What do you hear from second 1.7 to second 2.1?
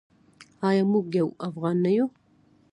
نه یو؟